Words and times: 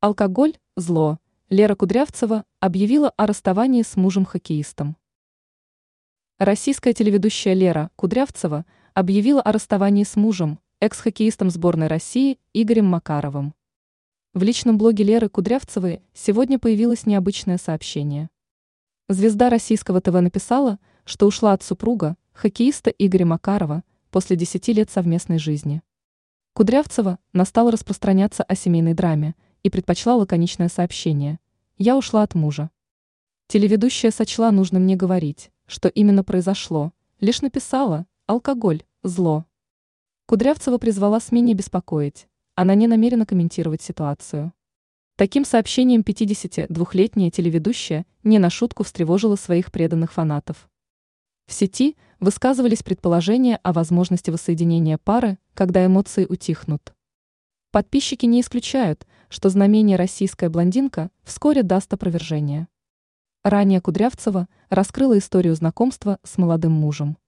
Алкоголь– 0.00 0.56
зло. 0.76 1.18
Лера 1.50 1.74
Кудрявцева 1.74 2.44
объявила 2.60 3.10
о 3.16 3.26
расставании 3.26 3.82
с 3.82 3.96
мужем-хоккеистом. 3.96 4.96
Российская 6.38 6.92
телеведущая 6.92 7.54
Лера 7.54 7.90
Кудрявцева 7.96 8.64
объявила 8.94 9.42
о 9.42 9.50
расставании 9.50 10.04
с 10.04 10.14
мужем, 10.14 10.60
экс-хоккеистом 10.78 11.50
сборной 11.50 11.88
России 11.88 12.38
Игорем 12.52 12.86
Макаровым. 12.86 13.54
В 14.34 14.44
личном 14.44 14.78
блоге 14.78 15.02
Леры 15.02 15.28
Кудрявцевой 15.28 16.00
сегодня 16.14 16.60
появилось 16.60 17.04
необычное 17.04 17.58
сообщение. 17.58 18.30
Звезда 19.08 19.50
российского 19.50 20.00
ТВ 20.00 20.12
написала, 20.12 20.78
что 21.06 21.26
ушла 21.26 21.54
от 21.54 21.64
супруга, 21.64 22.16
хоккеиста 22.34 22.90
Игоря 22.90 23.26
Макарова, 23.26 23.82
после 24.12 24.36
10 24.36 24.68
лет 24.68 24.90
совместной 24.92 25.40
жизни. 25.40 25.82
Кудрявцева 26.52 27.18
настала 27.32 27.72
распространяться 27.72 28.44
о 28.44 28.54
семейной 28.54 28.94
драме– 28.94 29.34
и 29.68 29.70
предпочла 29.70 30.16
лаконичное 30.16 30.70
сообщение. 30.70 31.38
Я 31.76 31.98
ушла 31.98 32.22
от 32.22 32.34
мужа. 32.34 32.70
Телеведущая 33.48 34.10
сочла 34.10 34.50
нужным 34.50 34.84
мне 34.84 34.96
говорить, 34.96 35.50
что 35.66 35.88
именно 35.88 36.24
произошло, 36.24 36.92
лишь 37.20 37.42
написала 37.42 38.06
«алкоголь, 38.26 38.82
зло». 39.02 39.44
Кудрявцева 40.24 40.78
призвала 40.78 41.20
СМИ 41.20 41.42
не 41.42 41.54
беспокоить, 41.54 42.28
она 42.54 42.74
не 42.74 42.86
намерена 42.86 43.26
комментировать 43.26 43.82
ситуацию. 43.82 44.54
Таким 45.16 45.44
сообщением 45.44 46.00
52-летняя 46.00 47.30
телеведущая 47.30 48.06
не 48.22 48.38
на 48.38 48.48
шутку 48.48 48.84
встревожила 48.84 49.36
своих 49.36 49.70
преданных 49.70 50.14
фанатов. 50.14 50.70
В 51.46 51.52
сети 51.52 51.98
высказывались 52.20 52.82
предположения 52.82 53.56
о 53.56 53.74
возможности 53.74 54.30
воссоединения 54.30 54.96
пары, 54.96 55.36
когда 55.52 55.84
эмоции 55.84 56.24
утихнут. 56.24 56.94
Подписчики 57.70 58.24
не 58.24 58.40
исключают, 58.40 59.06
что 59.28 59.50
знамение 59.50 59.98
«Российская 59.98 60.48
блондинка» 60.48 61.10
вскоре 61.22 61.62
даст 61.62 61.92
опровержение. 61.92 62.66
Ранее 63.44 63.82
Кудрявцева 63.82 64.48
раскрыла 64.70 65.18
историю 65.18 65.54
знакомства 65.54 66.18
с 66.22 66.38
молодым 66.38 66.72
мужем. 66.72 67.18